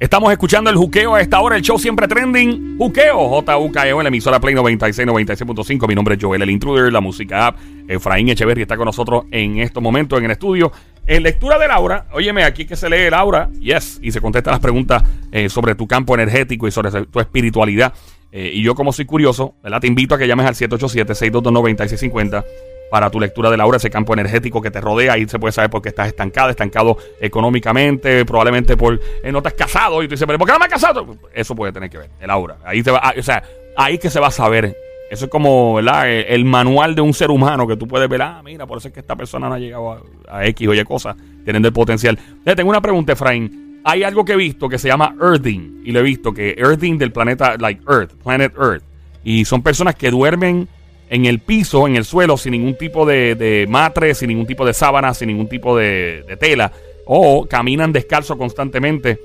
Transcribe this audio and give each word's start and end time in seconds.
Estamos 0.00 0.30
escuchando 0.30 0.70
el 0.70 0.76
juqueo 0.76 1.16
a 1.16 1.20
esta 1.20 1.40
hora, 1.40 1.56
el 1.56 1.62
show 1.62 1.76
siempre 1.76 2.06
trending. 2.06 2.78
Juqueo, 2.78 3.28
J-U-K-E-O, 3.30 3.98
en 3.98 4.04
la 4.04 4.08
emisora 4.08 4.38
Play 4.38 4.54
96, 4.54 5.08
96.5. 5.08 5.88
Mi 5.88 5.96
nombre 5.96 6.14
es 6.14 6.22
Joel, 6.22 6.40
el 6.40 6.50
intruder, 6.50 6.92
la 6.92 7.00
música 7.00 7.48
app. 7.48 7.58
Efraín 7.88 8.28
Echeverry 8.28 8.62
está 8.62 8.76
con 8.76 8.84
nosotros 8.84 9.24
en 9.32 9.58
estos 9.58 9.82
momentos 9.82 10.16
en 10.20 10.26
el 10.26 10.30
estudio. 10.30 10.70
En 11.04 11.24
lectura 11.24 11.58
de 11.58 11.66
Laura, 11.66 12.06
óyeme, 12.12 12.44
aquí 12.44 12.64
que 12.64 12.76
se 12.76 12.88
lee 12.88 13.10
Laura, 13.10 13.50
yes, 13.58 13.98
y 14.00 14.12
se 14.12 14.20
contesta 14.20 14.52
las 14.52 14.60
preguntas 14.60 15.02
eh, 15.32 15.48
sobre 15.48 15.74
tu 15.74 15.88
campo 15.88 16.14
energético 16.14 16.68
y 16.68 16.70
sobre 16.70 17.06
tu 17.06 17.18
espiritualidad. 17.18 17.92
Eh, 18.30 18.52
y 18.54 18.62
yo, 18.62 18.76
como 18.76 18.92
soy 18.92 19.04
curioso. 19.04 19.56
Te 19.80 19.86
invito 19.88 20.14
a 20.14 20.18
que 20.18 20.28
llames 20.28 20.46
al 20.46 20.54
787-622-9650 20.54 22.44
para 22.90 23.10
tu 23.10 23.20
lectura 23.20 23.50
de 23.50 23.56
Laura, 23.56 23.76
ese 23.76 23.90
campo 23.90 24.12
energético 24.12 24.62
que 24.62 24.70
te 24.70 24.80
rodea. 24.80 25.14
Ahí 25.14 25.28
se 25.28 25.38
puede 25.38 25.52
saber 25.52 25.70
por 25.70 25.82
qué 25.82 25.90
estás 25.90 26.08
estancada, 26.08 26.50
estancado 26.50 26.96
económicamente, 27.20 28.24
probablemente 28.24 28.76
por 28.76 29.00
eh, 29.22 29.32
no 29.32 29.38
estás 29.38 29.54
casado. 29.54 30.02
Y 30.02 30.08
tú 30.08 30.12
dices, 30.12 30.26
¿pero 30.26 30.38
por 30.38 30.46
qué 30.46 30.52
no 30.52 30.58
me 30.58 30.66
has 30.66 30.70
casado? 30.70 31.06
Eso 31.32 31.54
puede 31.54 31.72
tener 31.72 31.90
que 31.90 31.98
ver, 31.98 32.10
el 32.20 32.30
aura. 32.30 32.58
Ahí 32.64 32.82
te 32.82 32.90
va, 32.90 33.00
ah, 33.02 33.14
o 33.16 33.22
sea, 33.22 33.42
ahí 33.76 33.98
que 33.98 34.10
se 34.10 34.20
va 34.20 34.28
a 34.28 34.32
saber. 34.32 34.76
Eso 35.10 35.24
es 35.24 35.30
como, 35.30 35.74
¿verdad? 35.74 36.10
El, 36.10 36.44
manual 36.44 36.94
de 36.94 37.00
un 37.00 37.14
ser 37.14 37.30
humano 37.30 37.66
que 37.66 37.76
tú 37.76 37.88
puedes 37.88 38.08
ver, 38.10 38.20
ah, 38.20 38.42
mira, 38.44 38.66
por 38.66 38.76
eso 38.76 38.88
es 38.88 38.94
que 38.94 39.00
esta 39.00 39.16
persona 39.16 39.48
no 39.48 39.54
ha 39.54 39.58
llegado 39.58 39.92
a, 39.92 40.02
a 40.28 40.46
X 40.46 40.68
o 40.68 40.74
Y 40.74 40.84
cosas, 40.84 41.16
teniendo 41.46 41.68
el 41.68 41.72
potencial. 41.72 42.18
Tengo 42.44 42.68
una 42.68 42.82
pregunta, 42.82 43.14
Efraín. 43.14 43.80
Hay 43.84 44.02
algo 44.02 44.22
que 44.22 44.32
he 44.32 44.36
visto 44.36 44.68
que 44.68 44.76
se 44.76 44.88
llama 44.88 45.14
Earthing. 45.18 45.82
Y 45.84 45.92
lo 45.92 46.00
he 46.00 46.02
visto 46.02 46.34
que 46.34 46.54
Earthing 46.58 46.98
del 46.98 47.10
planeta, 47.10 47.56
like 47.58 47.80
Earth, 47.88 48.12
Planet 48.22 48.52
Earth. 48.60 48.82
Y 49.24 49.46
son 49.46 49.62
personas 49.62 49.94
que 49.94 50.10
duermen 50.10 50.68
en 51.10 51.26
el 51.26 51.40
piso, 51.40 51.86
en 51.86 51.96
el 51.96 52.04
suelo, 52.04 52.36
sin 52.36 52.52
ningún 52.52 52.76
tipo 52.76 53.06
de, 53.06 53.34
de 53.34 53.66
matre, 53.68 54.14
sin 54.14 54.28
ningún 54.28 54.46
tipo 54.46 54.66
de 54.66 54.74
sábana, 54.74 55.14
sin 55.14 55.28
ningún 55.28 55.48
tipo 55.48 55.76
de, 55.76 56.24
de 56.26 56.36
tela, 56.36 56.72
o 57.06 57.46
caminan 57.46 57.92
descalzo 57.92 58.36
constantemente. 58.36 59.18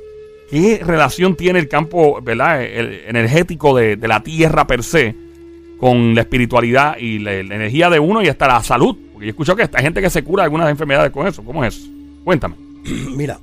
¿Qué 0.49 0.81
relación 0.83 1.35
tiene 1.35 1.59
el 1.59 1.67
campo 1.67 2.21
¿verdad? 2.21 2.63
Energético 2.63 3.75
de, 3.75 3.95
de, 3.95 4.07
la 4.07 4.21
tierra 4.21 4.67
per 4.67 4.83
se 4.83 5.15
con 5.79 6.15
la 6.15 6.21
espiritualidad 6.21 6.97
y 6.97 7.19
la, 7.19 7.33
energía 7.33 7.89
de 7.89 7.99
uno 7.99 8.21
y 8.21 8.27
hasta 8.27 8.47
la 8.47 8.63
salud? 8.63 8.95
Porque 9.11 9.25
yo 9.25 9.29
he 9.29 9.31
escuchado 9.31 9.57
que 9.57 9.69
hay 9.73 9.83
gente 9.83 10.01
que 10.01 10.09
se 10.09 10.23
cura 10.23 10.43
de 10.43 10.45
algunas 10.45 10.69
enfermedades 10.69 11.11
con 11.11 11.27
eso. 11.27 11.43
¿Cómo 11.43 11.65
es? 11.65 11.89
Cuéntame. 12.23 12.55
Mira, 13.15 13.39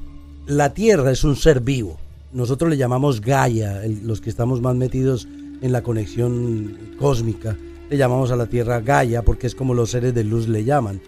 la 0.46 0.72
tierra 0.72 1.10
es 1.10 1.24
un 1.24 1.36
ser 1.36 1.60
vivo. 1.60 1.98
Nosotros 2.32 2.70
le 2.70 2.76
llamamos 2.76 3.20
Gaia, 3.20 3.82
los 4.04 4.20
que 4.20 4.30
estamos 4.30 4.60
más 4.60 4.76
metidos 4.76 5.26
en 5.62 5.72
la 5.72 5.82
conexión 5.82 6.78
cósmica 6.98 7.56
le 7.90 7.96
llamamos 7.96 8.30
a 8.30 8.36
la 8.36 8.46
Tierra 8.46 8.80
Gaia 8.80 9.22
porque 9.22 9.48
es 9.48 9.54
como 9.54 9.74
los 9.74 9.90
seres 9.90 10.14
de 10.14 10.24
luz 10.24 10.48
le 10.48 10.64
llaman. 10.64 11.00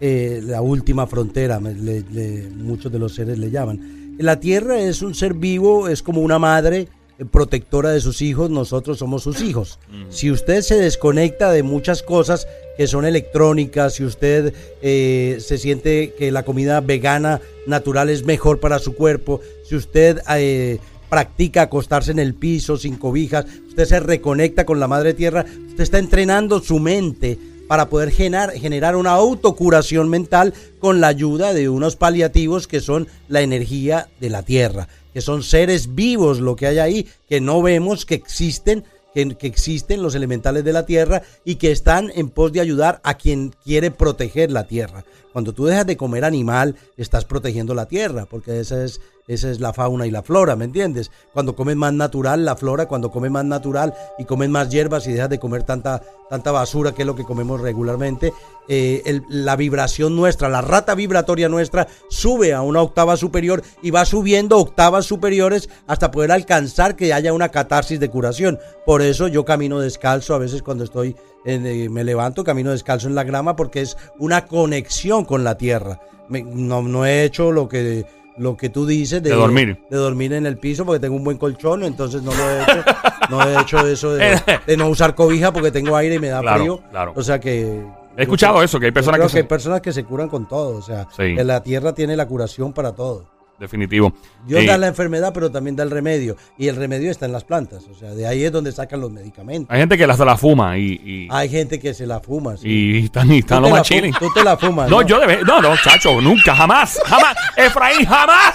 Eh, 0.00 0.40
la 0.42 0.62
última 0.62 1.06
frontera, 1.06 1.60
le, 1.60 2.02
le, 2.10 2.48
muchos 2.56 2.90
de 2.90 2.98
los 2.98 3.14
seres 3.14 3.38
le 3.38 3.50
llaman. 3.50 4.16
La 4.18 4.40
Tierra 4.40 4.80
es 4.80 5.02
un 5.02 5.14
ser 5.14 5.34
vivo, 5.34 5.88
es 5.88 6.02
como 6.02 6.22
una 6.22 6.38
madre 6.38 6.88
eh, 7.18 7.26
protectora 7.26 7.90
de 7.90 8.00
sus 8.00 8.22
hijos, 8.22 8.48
nosotros 8.48 8.98
somos 8.98 9.22
sus 9.22 9.42
hijos. 9.42 9.78
Si 10.08 10.30
usted 10.30 10.62
se 10.62 10.76
desconecta 10.76 11.52
de 11.52 11.62
muchas 11.62 12.02
cosas 12.02 12.48
que 12.78 12.86
son 12.86 13.04
electrónicas, 13.04 13.94
si 13.94 14.04
usted 14.04 14.54
eh, 14.80 15.36
se 15.40 15.58
siente 15.58 16.14
que 16.18 16.32
la 16.32 16.44
comida 16.44 16.80
vegana 16.80 17.42
natural 17.66 18.08
es 18.08 18.24
mejor 18.24 18.60
para 18.60 18.78
su 18.78 18.94
cuerpo, 18.94 19.42
si 19.64 19.76
usted 19.76 20.22
eh, 20.34 20.78
practica 21.10 21.62
acostarse 21.62 22.12
en 22.12 22.20
el 22.20 22.34
piso 22.34 22.78
sin 22.78 22.96
cobijas, 22.96 23.44
usted 23.68 23.84
se 23.84 24.00
reconecta 24.00 24.64
con 24.64 24.80
la 24.80 24.88
madre 24.88 25.12
tierra, 25.12 25.44
usted 25.68 25.82
está 25.82 25.98
entrenando 25.98 26.60
su 26.60 26.78
mente 26.78 27.38
para 27.70 27.88
poder 27.88 28.10
generar, 28.10 28.96
una 28.96 29.12
autocuración 29.12 30.08
mental 30.08 30.54
con 30.80 31.00
la 31.00 31.06
ayuda 31.06 31.52
de 31.52 31.68
unos 31.68 31.94
paliativos 31.94 32.66
que 32.66 32.80
son 32.80 33.06
la 33.28 33.42
energía 33.42 34.08
de 34.18 34.28
la 34.28 34.42
tierra, 34.42 34.88
que 35.14 35.20
son 35.20 35.44
seres 35.44 35.94
vivos 35.94 36.40
lo 36.40 36.56
que 36.56 36.66
hay 36.66 36.78
ahí, 36.78 37.06
que 37.28 37.40
no 37.40 37.62
vemos, 37.62 38.06
que 38.06 38.16
existen, 38.16 38.82
que, 39.14 39.36
que, 39.36 39.46
existen 39.46 40.02
los 40.02 40.16
elementales 40.16 40.64
de 40.64 40.72
la 40.72 40.84
tierra 40.84 41.22
y 41.44 41.56
que 41.56 41.70
están 41.70 42.10
en 42.16 42.30
pos 42.30 42.50
de 42.52 42.60
ayudar 42.60 43.00
a 43.04 43.14
quien 43.14 43.54
quiere 43.62 43.92
proteger 43.92 44.50
la 44.50 44.66
tierra. 44.66 45.04
Cuando 45.32 45.52
tú 45.52 45.66
dejas 45.66 45.86
de 45.86 45.96
comer 45.96 46.24
animal, 46.24 46.76
estás 46.96 47.24
protegiendo 47.24 47.74
la 47.74 47.86
tierra, 47.86 48.26
porque 48.26 48.60
esa 48.60 48.84
es, 48.84 49.00
esa 49.28 49.50
es 49.50 49.60
la 49.60 49.72
fauna 49.72 50.06
y 50.06 50.10
la 50.10 50.22
flora, 50.22 50.56
¿me 50.56 50.64
entiendes? 50.64 51.10
Cuando 51.32 51.54
comes 51.54 51.76
más 51.76 51.92
natural, 51.92 52.44
la 52.44 52.56
flora, 52.56 52.86
cuando 52.86 53.10
comes 53.10 53.30
más 53.30 53.44
natural 53.44 53.94
y 54.18 54.24
comes 54.24 54.48
más 54.48 54.70
hierbas 54.70 55.06
y 55.06 55.12
dejas 55.12 55.30
de 55.30 55.38
comer 55.38 55.62
tanta, 55.62 56.02
tanta 56.28 56.50
basura, 56.50 56.92
que 56.92 57.02
es 57.02 57.06
lo 57.06 57.14
que 57.14 57.24
comemos 57.24 57.60
regularmente, 57.60 58.32
eh, 58.68 59.20
la 59.28 59.56
vibración 59.56 60.16
nuestra, 60.16 60.48
la 60.48 60.62
rata 60.62 60.94
vibratoria 60.94 61.48
nuestra, 61.48 61.86
sube 62.08 62.52
a 62.52 62.62
una 62.62 62.82
octava 62.82 63.16
superior 63.16 63.62
y 63.82 63.90
va 63.90 64.04
subiendo 64.04 64.58
octavas 64.58 65.06
superiores 65.06 65.68
hasta 65.86 66.10
poder 66.10 66.32
alcanzar 66.32 66.96
que 66.96 67.12
haya 67.12 67.32
una 67.32 67.50
catarsis 67.50 68.00
de 68.00 68.10
curación. 68.10 68.58
Por 68.84 69.02
eso 69.02 69.28
yo 69.28 69.44
camino 69.44 69.80
descalzo 69.80 70.34
a 70.34 70.38
veces 70.38 70.62
cuando 70.62 70.84
estoy 70.84 71.16
eh, 71.44 71.88
me 71.90 72.04
levanto, 72.04 72.44
camino 72.44 72.70
descalzo 72.70 73.08
en 73.08 73.14
la 73.14 73.24
grama 73.24 73.56
porque 73.56 73.80
es 73.80 73.96
una 74.18 74.46
conexión 74.46 75.24
con 75.24 75.44
la 75.44 75.56
tierra. 75.56 76.00
Me, 76.28 76.42
no, 76.42 76.82
no, 76.82 77.06
he 77.06 77.24
hecho 77.24 77.50
lo 77.50 77.68
que, 77.68 78.04
lo 78.36 78.56
que 78.56 78.68
tú 78.68 78.86
dices 78.86 79.22
de, 79.22 79.30
de, 79.30 79.36
dormir. 79.36 79.78
De 79.90 79.96
dormir 79.96 80.32
en 80.32 80.46
el 80.46 80.58
piso 80.58 80.84
porque 80.84 81.00
tengo 81.00 81.16
un 81.16 81.24
buen 81.24 81.38
colchón, 81.38 81.82
entonces 81.82 82.22
no 82.22 82.32
lo 82.34 82.50
he 82.50 82.62
hecho. 82.62 82.84
no 83.30 83.42
he 83.42 83.60
hecho 83.60 83.86
eso 83.86 84.14
de, 84.14 84.40
de, 84.66 84.76
no 84.76 84.88
usar 84.88 85.14
cobija 85.14 85.52
porque 85.52 85.70
tengo 85.70 85.96
aire 85.96 86.16
y 86.16 86.18
me 86.18 86.28
da 86.28 86.40
claro, 86.40 86.58
frío. 86.58 86.82
Claro. 86.90 87.12
O 87.16 87.22
sea 87.22 87.40
que... 87.40 87.84
He 88.16 88.22
escuchado 88.22 88.62
eso, 88.62 88.78
que 88.78 88.86
hay 88.86 88.92
personas 88.92 89.20
que, 89.20 89.26
que, 89.26 89.30
se... 89.30 89.38
hay 89.38 89.44
personas 89.44 89.80
que 89.80 89.92
se 89.92 90.04
curan 90.04 90.28
con 90.28 90.46
todo. 90.46 90.76
O 90.76 90.82
sea, 90.82 91.08
sí. 91.16 91.34
que 91.34 91.44
la 91.44 91.62
tierra 91.62 91.94
tiene 91.94 92.16
la 92.16 92.26
curación 92.26 92.72
para 92.72 92.92
todo. 92.92 93.39
Definitivo. 93.60 94.14
Dios 94.46 94.62
eh, 94.62 94.66
da 94.66 94.78
la 94.78 94.86
enfermedad, 94.86 95.32
pero 95.34 95.52
también 95.52 95.76
da 95.76 95.82
el 95.82 95.90
remedio. 95.90 96.34
Y 96.56 96.68
el 96.68 96.76
remedio 96.76 97.10
está 97.10 97.26
en 97.26 97.32
las 97.32 97.44
plantas. 97.44 97.84
O 97.88 97.94
sea, 97.94 98.12
de 98.12 98.26
ahí 98.26 98.42
es 98.42 98.50
donde 98.50 98.72
sacan 98.72 99.02
los 99.02 99.12
medicamentos. 99.12 99.70
Hay 99.70 99.80
gente 99.80 99.98
que 99.98 100.10
se 100.10 100.24
la 100.24 100.38
fuma 100.38 100.78
y, 100.78 100.92
y, 101.04 101.28
Hay 101.30 101.50
gente 101.50 101.78
que 101.78 101.92
se 101.92 102.06
la 102.06 102.20
fuma. 102.20 102.56
Sí. 102.56 102.68
Y 102.68 103.04
están, 103.04 103.30
y 103.30 103.40
están 103.40 103.60
los 103.60 103.70
machines. 103.70 104.16
Tú 104.18 104.28
te 104.32 104.42
la 104.42 104.56
fumas. 104.56 104.88
No, 104.88 105.02
¿no? 105.02 105.06
yo 105.06 105.20
debe. 105.20 105.42
No, 105.44 105.60
no, 105.60 105.76
chacho, 105.76 106.22
nunca, 106.22 106.56
jamás. 106.56 106.98
Jamás. 107.04 107.36
Efraín, 107.54 108.06
jamás. 108.06 108.54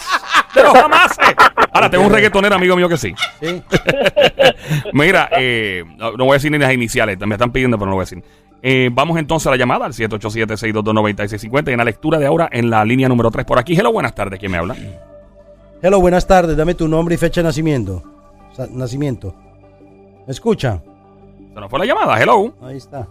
Pero 0.55 0.73
jamás. 0.73 1.15
Ahora, 1.71 1.89
tengo 1.89 2.05
un 2.05 2.11
reggaetonero 2.11 2.55
amigo 2.55 2.75
mío 2.75 2.89
que 2.89 2.97
sí. 2.97 3.13
Sí. 3.41 3.61
Mira, 4.93 5.29
eh, 5.37 5.83
no, 5.97 6.13
no, 6.13 6.25
voy 6.25 6.31
a 6.31 6.33
decir 6.35 6.51
ni 6.51 6.57
las 6.57 6.73
iniciales. 6.73 7.19
Me 7.19 7.35
están 7.35 7.51
pidiendo, 7.51 7.77
pero 7.77 7.91
no 7.91 7.95
voy 7.95 8.03
a 8.03 8.05
decir. 8.05 8.23
Eh, 8.63 8.89
vamos 8.91 9.19
entonces 9.19 9.45
a 9.45 9.51
la 9.51 9.57
llamada 9.57 9.85
al 9.85 9.93
787-622-9650 9.93 11.69
y 11.69 11.71
en 11.73 11.77
la 11.77 11.83
lectura 11.83 12.17
de 12.17 12.25
ahora 12.25 12.49
en 12.51 12.71
la 12.71 12.83
línea 12.83 13.07
número 13.07 13.29
3 13.29 13.45
por 13.45 13.59
aquí. 13.59 13.77
Hello, 13.77 13.91
buenas 13.91 14.15
tardes. 14.15 14.39
¿Quién 14.39 14.51
me 14.51 14.57
habla? 14.57 14.75
Hello, 15.83 15.99
buenas 15.99 16.25
tardes. 16.25 16.57
Dame 16.57 16.73
tu 16.73 16.87
nombre 16.87 17.13
y 17.13 17.17
fecha 17.19 17.41
de 17.41 17.45
nacimiento. 17.45 18.01
Sa 18.53 18.65
nacimiento. 18.71 19.35
¿Me 20.25 20.31
escucha? 20.31 20.81
Se 21.53 21.59
nos 21.59 21.69
fue 21.69 21.79
la 21.79 21.85
llamada. 21.85 22.19
Hello. 22.19 22.55
Ahí 22.63 22.77
está. 22.77 23.07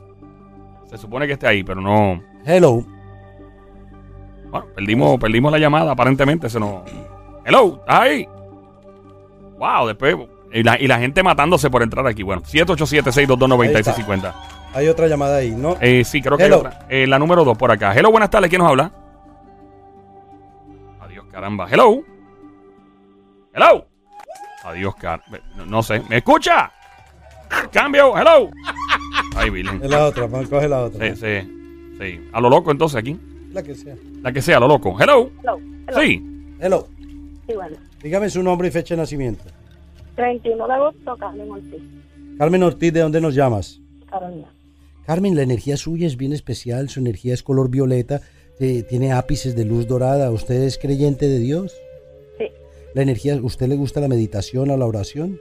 Se 0.91 0.99
supone 0.99 1.27
que 1.27 1.35
esté 1.35 1.47
ahí, 1.47 1.63
pero 1.63 1.81
no. 1.81 2.21
Hello. 2.45 2.85
Bueno, 4.51 4.67
perdimos, 4.75 5.21
perdimos 5.21 5.53
la 5.53 5.59
llamada. 5.59 5.93
Aparentemente 5.93 6.49
se 6.49 6.59
nos. 6.59 6.83
Hello. 7.45 7.77
¿Estás 7.81 8.01
ahí? 8.01 8.29
Wow, 9.59 9.87
después. 9.87 10.17
Y 10.53 10.63
la, 10.63 10.81
y 10.81 10.87
la 10.87 10.99
gente 10.99 11.23
matándose 11.23 11.69
por 11.71 11.83
entrar 11.83 12.07
aquí. 12.07 12.23
Bueno, 12.23 12.43
787-622-9650. 12.43 14.33
Hay 14.75 14.89
otra 14.89 15.07
llamada 15.07 15.37
ahí, 15.37 15.51
¿no? 15.51 15.77
Eh, 15.81 16.05
sí, 16.05 16.21
creo 16.23 16.37
que 16.37 16.45
Hello. 16.45 16.57
hay 16.57 16.61
otra. 16.61 16.87
Eh, 16.89 17.07
la 17.07 17.19
número 17.19 17.45
2 17.45 17.57
por 17.59 17.71
acá. 17.71 17.93
Hello, 17.95 18.11
buenas 18.11 18.31
tardes. 18.31 18.49
¿Quién 18.51 18.61
nos 18.61 18.71
habla? 18.71 18.91
Adiós, 21.01 21.25
caramba. 21.31 21.67
Hello. 21.71 22.03
Hello. 23.53 23.87
Adiós, 24.65 24.95
car... 24.97 25.23
No, 25.57 25.67
no, 25.67 25.83
sé. 25.83 26.03
¿Me 26.09 26.17
escucha? 26.19 26.73
Cambio. 27.71 28.17
Hello. 28.17 28.51
Ay, 29.37 29.51
Billy. 29.51 29.71
Es 29.83 29.91
la 29.91 30.07
otra, 30.07 30.29
coge 30.29 30.69
la 30.69 30.85
otra. 30.85 31.15
Sí, 31.15 31.17
sí. 31.17 31.97
Sí. 32.01 32.29
A 32.33 32.41
lo 32.41 32.49
loco 32.51 32.71
entonces 32.71 32.97
aquí. 32.97 33.19
La 33.53 33.63
que 33.63 33.75
sea. 33.75 33.95
La 34.23 34.33
que 34.33 34.43
sea, 34.43 34.57
a 34.57 34.61
lo 34.61 34.69
loco. 34.69 34.97
Hello. 35.01 35.31
Hello. 35.43 35.59
Hello. 35.87 36.01
Sí. 36.01 36.23
Hello. 36.61 36.89
Sí, 37.47 37.55
bueno. 37.55 37.77
Dígame 38.03 38.31
su 38.31 38.43
nombre 38.43 38.69
y 38.69 38.71
fecha 38.71 38.95
de 38.95 39.01
nacimiento. 39.01 39.45
31 40.17 40.67
de 40.67 40.73
agosto, 40.73 41.17
Carmen 41.17 41.51
Ortiz. 41.51 41.83
Carmen 42.39 42.63
Ortiz, 42.63 42.93
¿de 42.93 43.01
dónde 43.01 43.21
nos 43.21 43.35
llamas? 43.35 43.81
Carolina. 44.11 44.49
Carmen, 45.07 45.37
la 45.37 45.43
energía 45.43 45.77
suya 45.77 46.07
es 46.07 46.17
bien 46.17 46.33
especial, 46.33 46.89
su 46.89 47.01
energía 47.01 47.35
es 47.35 47.43
color 47.43 47.69
violeta, 47.69 48.23
eh, 48.59 48.83
tiene 48.85 49.13
ápices 49.13 49.55
de 49.55 49.65
luz 49.65 49.87
dorada. 49.87 50.31
¿Usted 50.31 50.63
es 50.63 50.79
creyente 50.79 51.29
de 51.29 51.39
Dios? 51.39 51.77
Sí. 52.39 52.47
La 52.95 53.03
energía, 53.03 53.39
¿usted 53.43 53.69
le 53.69 53.77
gusta 53.77 54.01
la 54.01 54.09
meditación 54.09 54.71
o 54.71 54.77
la 54.77 54.87
oración? 54.87 55.39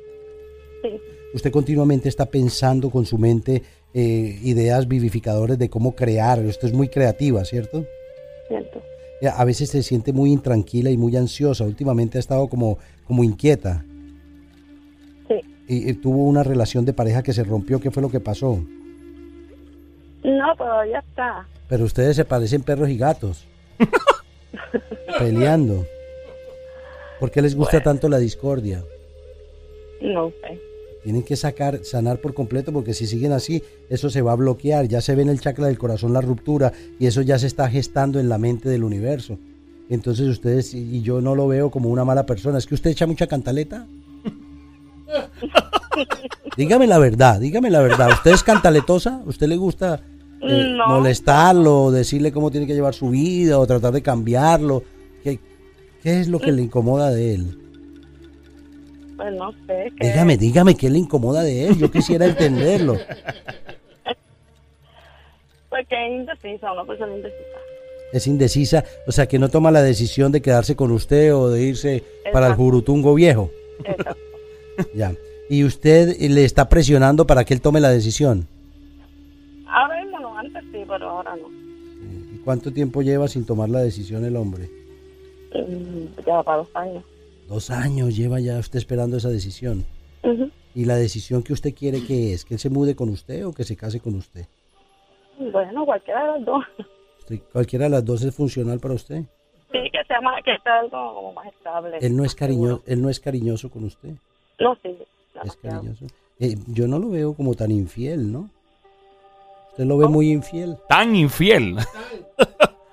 Sí. 0.82 1.00
Usted 1.34 1.52
continuamente 1.52 2.10
está 2.10 2.26
pensando 2.26 2.90
con 2.90 3.06
su 3.06 3.18
mente 3.18 3.64
eh, 3.94 4.40
ideas 4.44 4.88
vivificadoras 4.88 5.58
de 5.58 5.70
cómo 5.70 5.96
crear. 5.96 6.40
Usted 6.40 6.68
es 6.68 6.74
muy 6.74 6.90
creativa, 6.90 7.46
¿cierto? 7.46 7.86
Cierto. 8.48 8.82
A 9.28 9.46
veces 9.46 9.70
se 9.70 9.84
siente 9.84 10.14
muy 10.14 10.32
intranquila 10.32 10.90
y 10.90 10.98
muy 10.98 11.16
ansiosa. 11.16 11.64
Últimamente 11.64 12.18
ha 12.18 12.20
estado 12.20 12.48
como, 12.48 12.78
como 13.06 13.24
inquieta. 13.24 13.86
Sí. 15.28 15.42
Y, 15.68 15.90
y, 15.90 15.94
tuvo 15.94 16.26
una 16.26 16.44
relación 16.44 16.86
de 16.86 16.94
pareja 16.94 17.24
que 17.24 17.34
se 17.34 17.44
rompió. 17.44 17.80
¿Qué 17.80 17.92
fue 17.92 18.02
lo 18.02 18.10
que 18.10 18.20
pasó? 18.20 18.60
No, 20.24 20.56
todavía 20.58 21.00
está. 21.00 21.48
Pero 21.68 21.86
ustedes 21.86 22.16
se 22.16 22.26
parecen 22.26 22.64
perros 22.64 22.90
y 22.90 22.98
gatos. 22.98 23.48
peleando. 25.20 25.86
¿Por 27.20 27.32
qué 27.32 27.42
les 27.42 27.56
gusta 27.56 27.82
tanto 27.82 28.10
la 28.10 28.18
discordia? 28.18 28.84
No 30.02 30.30
sé. 30.42 30.60
Tienen 31.04 31.24
que 31.24 31.36
sacar, 31.36 31.82
sanar 31.84 32.20
por 32.20 32.34
completo 32.34 32.72
porque 32.72 32.94
si 32.94 33.08
siguen 33.08 33.34
así, 33.34 33.62
eso 33.90 34.10
se 34.10 34.22
va 34.22 34.32
a 34.32 34.36
bloquear. 34.36 34.88
Ya 34.88 35.02
se 35.02 35.16
ve 35.16 35.24
en 35.24 35.30
el 35.30 35.42
chakra 35.42 35.68
del 35.68 35.78
corazón 35.78 36.14
la 36.14 36.22
ruptura 36.22 36.72
y 36.98 37.08
eso 37.08 37.22
ya 37.22 37.38
se 37.38 37.48
está 37.48 37.70
gestando 37.70 38.20
en 38.20 38.30
la 38.30 38.38
mente 38.38 38.70
del 38.70 38.86
universo. 38.86 39.38
Entonces 39.90 40.28
ustedes 40.28 40.74
y 40.74 41.02
yo 41.02 41.20
no 41.20 41.36
lo 41.36 41.48
veo 41.48 41.70
como 41.70 41.90
una 41.90 42.06
mala 42.06 42.26
persona. 42.26 42.58
¿Es 42.58 42.66
que 42.66 42.76
usted 42.76 42.92
echa 42.92 43.06
mucha 43.06 43.28
cantaleta? 43.28 43.86
dígame 46.58 46.88
la 46.88 46.98
verdad, 47.00 47.40
dígame 47.40 47.70
la 47.70 47.82
verdad. 47.82 48.10
¿Usted 48.12 48.32
es 48.32 48.44
cantaletosa? 48.44 49.22
¿Usted 49.26 49.48
le 49.48 49.58
gusta 49.58 50.02
eh, 50.42 50.74
No. 50.78 50.88
molestarlo, 50.88 51.92
decirle 51.92 52.32
cómo 52.32 52.52
tiene 52.52 52.68
que 52.68 52.74
llevar 52.74 52.94
su 52.94 53.10
vida 53.10 53.60
o 53.60 53.68
tratar 53.68 53.94
de 53.94 54.02
cambiarlo? 54.02 54.84
¿Qué, 55.24 55.40
qué 56.02 56.20
es 56.22 56.28
lo 56.28 56.40
que 56.40 56.52
le 56.52 56.62
incomoda 56.62 57.12
de 57.12 57.36
él? 57.36 57.60
Pues 59.18 59.34
no 59.36 59.52
sé. 59.68 59.92
Dígame, 60.00 60.38
dígame 60.38 60.76
qué 60.76 60.90
le 60.90 60.98
incomoda 61.00 61.44
de 61.44 61.68
él. 61.68 61.78
Yo 61.78 61.92
quisiera 61.92 62.26
entenderlo. 62.26 62.98
Pues 65.70 65.88
que 65.88 65.96
es 66.06 66.12
indecisa, 66.12 66.72
una 66.72 66.86
persona 66.86 67.16
indecisa. 67.16 67.58
Es 68.12 68.28
indecisa, 68.28 68.84
o 69.08 69.12
sea, 69.12 69.26
que 69.28 69.40
no 69.40 69.50
toma 69.50 69.72
la 69.72 69.82
decisión 69.82 70.32
de 70.32 70.40
quedarse 70.42 70.76
con 70.76 70.92
usted 70.92 71.34
o 71.34 71.50
de 71.50 71.64
irse 71.64 72.04
para 72.32 72.46
el 72.46 72.54
jurutungo 72.54 73.16
viejo. 73.16 73.50
Exacto. 73.84 74.16
Ya. 74.96 75.14
Y 75.50 75.64
usted 75.64 76.16
le 76.20 76.46
está 76.46 76.70
presionando 76.70 77.26
para 77.28 77.44
que 77.44 77.54
él 77.56 77.62
tome 77.62 77.80
la 77.80 77.90
decisión. 77.90 78.48
ahora 79.68 80.02
mismo 80.04 80.20
no, 80.20 80.38
antes 80.38 80.64
sí, 80.72 80.84
pero 80.88 81.10
ahora 81.10 81.36
no. 81.36 81.48
¿Y 82.36 82.38
cuánto 82.46 82.72
tiempo 82.72 83.02
lleva 83.02 83.28
sin 83.28 83.46
tomar 83.46 83.70
la 83.70 83.80
decisión 83.82 84.26
el 84.26 84.36
hombre? 84.36 84.70
Mm, 85.54 86.22
Ya 86.26 86.34
va 86.36 86.44
para 86.44 86.58
dos 86.60 86.70
años. 86.76 87.04
Dos 87.54 87.70
años 87.70 88.16
lleva 88.18 88.40
ya 88.40 88.58
usted 88.58 88.80
esperando 88.80 89.18
esa 89.18 89.30
decisión. 89.30 89.86
¿Y 90.74 90.86
la 90.86 90.96
decisión 90.96 91.44
que 91.44 91.54
usted 91.54 91.76
quiere 91.76 92.04
que 92.04 92.34
es? 92.34 92.46
¿Que 92.46 92.56
él 92.56 92.60
se 92.60 92.72
mude 92.72 92.96
con 92.96 93.10
usted 93.10 93.46
o 93.46 93.54
que 93.54 93.64
se 93.64 93.76
case 93.76 94.00
con 94.00 94.16
usted? 94.16 94.48
Bueno, 95.52 95.86
cualquiera 95.86 96.24
de 96.24 96.40
los 96.40 96.46
dos. 96.46 96.64
Usted- 97.20 97.42
¿Cualquiera 97.52 97.86
de 97.86 97.92
las 97.92 98.04
dos 98.04 98.24
es 98.24 98.34
funcional 98.36 98.80
para 98.80 98.96
usted? 98.96 99.22
Sí, 99.72 99.78
que 99.92 100.04
sea 100.08 100.20
más, 100.22 100.44
que 100.44 100.58
sea 100.64 100.80
algo 100.80 101.14
como 101.14 101.34
más 101.34 101.46
estable. 101.46 102.00
Él 102.02 102.16
no 102.18 102.26
es, 102.26 102.34
cariño, 102.34 102.82
él 102.88 103.00
no 103.04 103.10
es 103.12 103.20
cariñoso 103.20 103.70
con 103.70 103.84
usted. 103.84 104.14
No, 104.60 104.76
sí. 104.82 104.98
Es 105.44 105.56
cariñoso. 105.58 106.06
Eh, 106.40 106.56
yo 106.70 106.88
no 106.88 106.98
lo 106.98 107.10
veo 107.10 107.36
como 107.36 107.54
tan 107.54 107.70
infiel, 107.70 108.32
¿no? 108.32 108.50
Usted 109.70 109.86
lo 109.86 109.98
ve 110.00 110.08
muy 110.08 110.32
infiel. 110.32 110.76
Tan 110.90 111.16
infiel. 111.16 111.76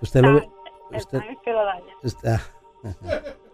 Usted 0.02 0.20
lo 0.20 0.34
ve... 0.34 0.48
Usted, 0.92 1.18
tan 1.18 1.30
es 1.30 1.38
que 1.42 1.50
lo 1.50 1.64
daña. 1.64 1.94
está- 2.02 2.42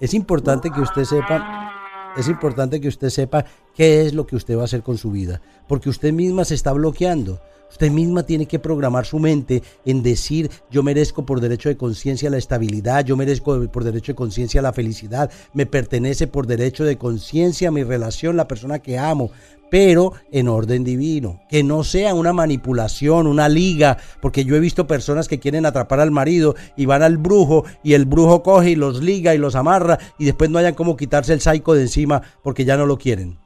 es 0.00 0.14
importante 0.14 0.70
que 0.70 0.80
usted 0.80 1.04
sepa... 1.04 1.72
Es 2.16 2.28
importante 2.28 2.80
que 2.80 2.88
usted 2.88 3.10
sepa 3.10 3.44
qué 3.74 4.06
es 4.06 4.14
lo 4.14 4.26
que 4.26 4.36
usted 4.36 4.56
va 4.56 4.62
a 4.62 4.64
hacer 4.64 4.82
con 4.82 4.96
su 4.96 5.10
vida, 5.10 5.42
porque 5.68 5.90
usted 5.90 6.14
misma 6.14 6.46
se 6.46 6.54
está 6.54 6.72
bloqueando. 6.72 7.42
Usted 7.70 7.90
misma 7.90 8.22
tiene 8.22 8.46
que 8.46 8.58
programar 8.58 9.04
su 9.04 9.18
mente 9.18 9.62
en 9.84 10.02
decir, 10.02 10.50
yo 10.70 10.82
merezco 10.82 11.26
por 11.26 11.40
derecho 11.40 11.68
de 11.68 11.76
conciencia 11.76 12.30
la 12.30 12.38
estabilidad, 12.38 13.04
yo 13.04 13.16
merezco 13.16 13.68
por 13.68 13.84
derecho 13.84 14.12
de 14.12 14.16
conciencia 14.16 14.62
la 14.62 14.72
felicidad, 14.72 15.30
me 15.52 15.66
pertenece 15.66 16.26
por 16.26 16.46
derecho 16.46 16.84
de 16.84 16.96
conciencia 16.96 17.70
mi 17.70 17.82
relación, 17.82 18.36
la 18.36 18.48
persona 18.48 18.78
que 18.78 18.98
amo, 18.98 19.30
pero 19.70 20.12
en 20.32 20.48
orden 20.48 20.84
divino, 20.84 21.40
que 21.48 21.62
no 21.62 21.84
sea 21.84 22.14
una 22.14 22.32
manipulación, 22.32 23.26
una 23.26 23.48
liga, 23.48 23.98
porque 24.20 24.44
yo 24.44 24.56
he 24.56 24.60
visto 24.60 24.86
personas 24.86 25.28
que 25.28 25.38
quieren 25.38 25.66
atrapar 25.66 26.00
al 26.00 26.10
marido 26.10 26.54
y 26.76 26.86
van 26.86 27.02
al 27.02 27.18
brujo 27.18 27.64
y 27.82 27.94
el 27.94 28.04
brujo 28.04 28.42
coge 28.42 28.70
y 28.70 28.76
los 28.76 29.02
liga 29.02 29.34
y 29.34 29.38
los 29.38 29.54
amarra 29.54 29.98
y 30.18 30.24
después 30.24 30.50
no 30.50 30.58
hayan 30.58 30.74
como 30.74 30.96
quitarse 30.96 31.32
el 31.32 31.40
saico 31.40 31.74
de 31.74 31.82
encima 31.82 32.22
porque 32.42 32.64
ya 32.64 32.76
no 32.76 32.86
lo 32.86 32.98
quieren. 32.98 33.38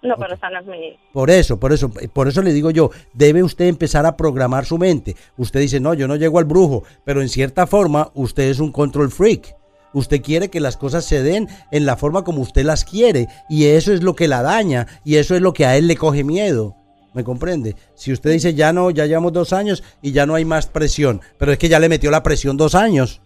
No, 0.00 0.14
pero 0.16 0.34
esa 0.34 0.48
no 0.50 0.60
es 0.60 0.66
mi... 0.66 0.96
Por 1.12 1.28
eso, 1.28 1.58
por 1.58 1.72
eso, 1.72 1.90
por 2.12 2.28
eso 2.28 2.40
le 2.42 2.52
digo 2.52 2.70
yo, 2.70 2.90
debe 3.14 3.42
usted 3.42 3.66
empezar 3.66 4.06
a 4.06 4.16
programar 4.16 4.64
su 4.64 4.78
mente. 4.78 5.16
Usted 5.36 5.60
dice, 5.60 5.80
no, 5.80 5.92
yo 5.92 6.06
no 6.06 6.14
llego 6.14 6.38
al 6.38 6.44
brujo, 6.44 6.84
pero 7.04 7.20
en 7.20 7.28
cierta 7.28 7.66
forma 7.66 8.10
usted 8.14 8.44
es 8.44 8.60
un 8.60 8.70
control 8.70 9.10
freak. 9.10 9.57
Usted 9.92 10.22
quiere 10.22 10.50
que 10.50 10.60
las 10.60 10.76
cosas 10.76 11.04
se 11.04 11.22
den 11.22 11.48
en 11.70 11.86
la 11.86 11.96
forma 11.96 12.24
como 12.24 12.42
usted 12.42 12.64
las 12.64 12.84
quiere 12.84 13.28
y 13.48 13.66
eso 13.66 13.92
es 13.92 14.02
lo 14.02 14.14
que 14.14 14.28
la 14.28 14.42
daña 14.42 14.86
y 15.04 15.16
eso 15.16 15.34
es 15.34 15.40
lo 15.40 15.52
que 15.52 15.66
a 15.66 15.76
él 15.76 15.86
le 15.86 15.96
coge 15.96 16.24
miedo. 16.24 16.76
¿Me 17.14 17.24
comprende? 17.24 17.74
Si 17.94 18.12
usted 18.12 18.32
dice, 18.32 18.54
ya 18.54 18.72
no, 18.72 18.90
ya 18.90 19.06
llevamos 19.06 19.32
dos 19.32 19.52
años 19.52 19.82
y 20.02 20.12
ya 20.12 20.26
no 20.26 20.34
hay 20.34 20.44
más 20.44 20.66
presión, 20.66 21.20
pero 21.38 21.52
es 21.52 21.58
que 21.58 21.68
ya 21.68 21.80
le 21.80 21.88
metió 21.88 22.10
la 22.10 22.22
presión 22.22 22.56
dos 22.56 22.74
años. 22.74 23.20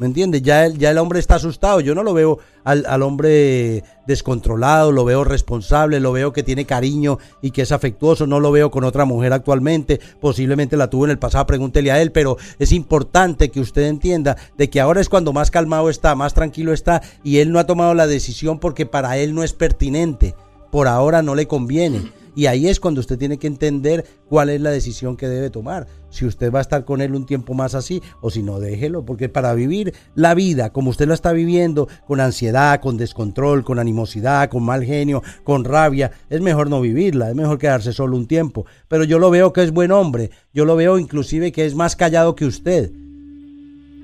¿Me 0.00 0.06
entiendes? 0.06 0.40
Ya 0.40 0.64
el, 0.64 0.78
ya 0.78 0.90
el 0.92 0.96
hombre 0.96 1.20
está 1.20 1.34
asustado. 1.34 1.80
Yo 1.80 1.94
no 1.94 2.02
lo 2.02 2.14
veo 2.14 2.38
al, 2.64 2.86
al 2.86 3.02
hombre 3.02 3.84
descontrolado, 4.06 4.92
lo 4.92 5.04
veo 5.04 5.24
responsable, 5.24 6.00
lo 6.00 6.10
veo 6.10 6.32
que 6.32 6.42
tiene 6.42 6.64
cariño 6.64 7.18
y 7.42 7.50
que 7.50 7.60
es 7.60 7.70
afectuoso. 7.70 8.26
No 8.26 8.40
lo 8.40 8.50
veo 8.50 8.70
con 8.70 8.84
otra 8.84 9.04
mujer 9.04 9.34
actualmente. 9.34 10.00
Posiblemente 10.18 10.78
la 10.78 10.88
tuvo 10.88 11.04
en 11.04 11.10
el 11.10 11.18
pasado, 11.18 11.46
pregúntele 11.46 11.92
a 11.92 12.00
él. 12.00 12.12
Pero 12.12 12.38
es 12.58 12.72
importante 12.72 13.50
que 13.50 13.60
usted 13.60 13.82
entienda 13.82 14.38
de 14.56 14.70
que 14.70 14.80
ahora 14.80 15.02
es 15.02 15.10
cuando 15.10 15.34
más 15.34 15.50
calmado 15.50 15.90
está, 15.90 16.14
más 16.14 16.32
tranquilo 16.32 16.72
está 16.72 17.02
y 17.22 17.40
él 17.40 17.52
no 17.52 17.58
ha 17.58 17.66
tomado 17.66 17.92
la 17.92 18.06
decisión 18.06 18.58
porque 18.58 18.86
para 18.86 19.18
él 19.18 19.34
no 19.34 19.42
es 19.42 19.52
pertinente. 19.52 20.34
Por 20.70 20.88
ahora 20.88 21.20
no 21.20 21.34
le 21.34 21.46
conviene. 21.46 22.10
Y 22.34 22.46
ahí 22.46 22.68
es 22.68 22.80
cuando 22.80 23.00
usted 23.00 23.18
tiene 23.18 23.38
que 23.38 23.46
entender 23.46 24.04
cuál 24.28 24.50
es 24.50 24.60
la 24.60 24.70
decisión 24.70 25.16
que 25.16 25.28
debe 25.28 25.50
tomar. 25.50 25.86
Si 26.10 26.24
usted 26.24 26.52
va 26.52 26.58
a 26.58 26.62
estar 26.62 26.84
con 26.84 27.00
él 27.00 27.14
un 27.14 27.26
tiempo 27.26 27.54
más 27.54 27.74
así 27.74 28.02
o 28.20 28.30
si 28.30 28.42
no, 28.42 28.60
déjelo. 28.60 29.04
Porque 29.04 29.28
para 29.28 29.54
vivir 29.54 29.94
la 30.14 30.34
vida 30.34 30.72
como 30.72 30.90
usted 30.90 31.08
la 31.08 31.14
está 31.14 31.32
viviendo, 31.32 31.88
con 32.06 32.20
ansiedad, 32.20 32.80
con 32.80 32.96
descontrol, 32.96 33.64
con 33.64 33.78
animosidad, 33.78 34.48
con 34.48 34.62
mal 34.64 34.84
genio, 34.84 35.22
con 35.44 35.64
rabia, 35.64 36.10
es 36.28 36.40
mejor 36.40 36.70
no 36.70 36.80
vivirla. 36.80 37.30
Es 37.30 37.36
mejor 37.36 37.58
quedarse 37.58 37.92
solo 37.92 38.16
un 38.16 38.26
tiempo. 38.26 38.66
Pero 38.88 39.04
yo 39.04 39.18
lo 39.18 39.30
veo 39.30 39.52
que 39.52 39.62
es 39.62 39.72
buen 39.72 39.92
hombre. 39.92 40.30
Yo 40.52 40.64
lo 40.64 40.76
veo 40.76 40.98
inclusive 40.98 41.52
que 41.52 41.66
es 41.66 41.74
más 41.74 41.96
callado 41.96 42.34
que 42.34 42.46
usted. 42.46 42.90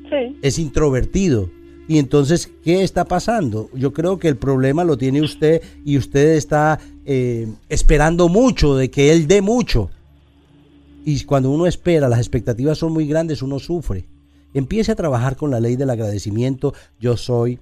Sí. 0.08 0.38
Es 0.42 0.58
introvertido. 0.58 1.50
Y 1.88 1.98
entonces, 1.98 2.50
¿qué 2.64 2.82
está 2.82 3.04
pasando? 3.04 3.70
Yo 3.72 3.92
creo 3.92 4.18
que 4.18 4.28
el 4.28 4.36
problema 4.36 4.84
lo 4.84 4.98
tiene 4.98 5.22
usted 5.22 5.62
y 5.84 5.96
usted 5.96 6.34
está 6.34 6.80
eh, 7.04 7.46
esperando 7.68 8.28
mucho 8.28 8.74
de 8.76 8.90
que 8.90 9.12
él 9.12 9.28
dé 9.28 9.40
mucho. 9.40 9.90
Y 11.04 11.22
cuando 11.24 11.50
uno 11.50 11.66
espera, 11.66 12.08
las 12.08 12.18
expectativas 12.18 12.78
son 12.78 12.92
muy 12.92 13.06
grandes, 13.06 13.40
uno 13.42 13.60
sufre. 13.60 14.06
Empiece 14.52 14.90
a 14.90 14.96
trabajar 14.96 15.36
con 15.36 15.52
la 15.52 15.60
ley 15.60 15.76
del 15.76 15.90
agradecimiento. 15.90 16.74
Yo 16.98 17.16
soy 17.16 17.60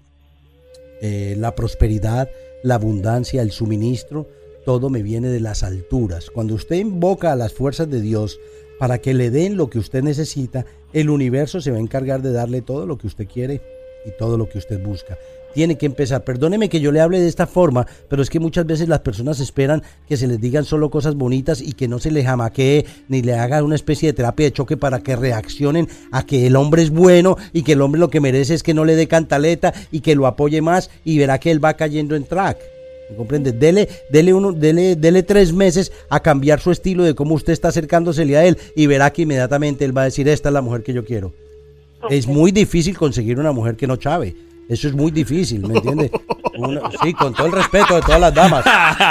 eh, 1.03 1.35
la 1.39 1.55
prosperidad, 1.55 2.31
la 2.63 2.77
abundancia, 2.77 3.43
el 3.43 3.51
suministro. 3.51 4.27
Todo 4.65 4.89
me 4.89 5.03
viene 5.03 5.29
de 5.29 5.41
las 5.41 5.63
alturas. 5.63 6.31
Cuando 6.31 6.55
usted 6.55 6.77
invoca 6.77 7.33
a 7.33 7.37
las 7.37 7.53
fuerzas 7.53 7.91
de 7.91 8.01
Dios 8.01 8.39
para 8.79 8.99
que 8.99 9.13
le 9.13 9.31
den 9.31 9.59
lo 9.59 9.69
que 9.69 9.79
usted 9.79 10.03
necesita, 10.03 10.65
el 10.95 11.11
universo 11.11 11.61
se 11.61 11.71
va 11.71 11.77
a 11.77 11.81
encargar 11.81 12.23
de 12.23 12.33
darle 12.33 12.63
todo 12.63 12.87
lo 12.87 12.97
que 12.97 13.09
usted 13.09 13.27
quiere 13.27 13.74
y 14.05 14.11
todo 14.19 14.37
lo 14.37 14.49
que 14.49 14.59
usted 14.59 14.83
busca. 14.83 15.19
Tiene 15.55 15.79
que 15.79 15.87
empezar. 15.87 16.25
Perdóneme 16.25 16.69
que 16.69 16.81
yo 16.81 16.91
le 16.91 17.01
hable 17.01 17.21
de 17.21 17.29
esta 17.29 17.47
forma, 17.47 17.87
pero 18.09 18.23
es 18.23 18.29
que 18.29 18.41
muchas 18.41 18.67
veces 18.67 18.89
las 18.89 19.01
personas 19.01 19.39
esperan 19.39 19.85
que 20.09 20.17
se 20.17 20.27
les 20.27 20.41
digan 20.41 20.65
solo 20.65 20.91
cosas 20.91 21.15
bonitas 21.15 21.61
y 21.61 21.75
que 21.75 21.87
no 21.87 22.01
se 22.01 22.11
les 22.11 22.27
jamaquee 22.27 22.85
ni 23.09 23.23
le 23.23 23.35
haga 23.35 23.63
una 23.63 23.77
especie 23.77 24.09
de 24.09 24.15
terapia 24.15 24.47
de 24.47 24.53
choque 24.53 24.77
para 24.77 25.01
que 25.01 25.15
reaccionen 25.15 25.89
a 26.11 26.27
que 26.27 26.49
el 26.49 26.57
hombre 26.57 26.83
es 26.83 26.91
bueno 26.91 27.37
y 27.53 27.63
que 27.63 27.73
el 27.73 27.83
hombre 27.83 28.01
lo 28.01 28.11
que 28.11 28.21
merece 28.21 28.55
es 28.55 28.65
que 28.65 28.75
no 28.75 28.85
le 28.85 28.97
dé 28.97 29.07
cantaleta 29.07 29.73
y 29.93 30.01
que 30.01 30.17
lo 30.17 30.27
apoye 30.27 30.61
más 30.61 30.91
y 31.05 31.19
verá 31.19 31.39
que 31.39 31.53
él 31.53 31.65
va 31.65 31.75
cayendo 31.75 32.17
en 32.17 32.25
track. 32.25 32.59
¿Me 33.11 33.17
comprende? 33.17 33.53
Dele, 33.53 33.89
dele, 34.11 34.35
uno, 34.35 34.53
dele, 34.53 34.97
dele 34.97 35.23
tres 35.23 35.53
meses 35.53 35.93
a 36.09 36.21
cambiar 36.21 36.61
su 36.61 36.73
estilo 36.73 37.05
de 37.05 37.15
cómo 37.15 37.35
usted 37.35 37.53
está 37.53 37.69
acercándosele 37.69 38.37
a 38.37 38.45
él 38.45 38.59
y 38.75 38.87
verá 38.87 39.13
que 39.13 39.23
inmediatamente 39.23 39.85
él 39.85 39.97
va 39.97 40.03
a 40.03 40.07
decir, 40.07 40.27
esta 40.29 40.49
es 40.49 40.53
la 40.53 40.63
mujer 40.63 40.83
que 40.83 40.95
yo 40.95 41.05
quiero. 41.05 41.33
Es 42.11 42.27
muy 42.27 42.53
difícil 42.53 42.97
conseguir 42.97 43.39
una 43.39 43.53
mujer 43.53 43.77
que 43.77 43.87
no 43.87 43.97
chave. 43.97 44.35
Eso 44.67 44.89
es 44.89 44.95
muy 44.95 45.11
difícil, 45.11 45.61
¿me 45.67 45.75
entiende? 45.75 46.11
Una- 46.57 46.91
sí, 47.03 47.13
con 47.13 47.35
todo 47.35 47.49
el 47.49 47.53
respeto 47.53 47.97
de 47.97 48.01
todas 48.01 48.21
las 48.21 48.33
damas. 48.35 48.65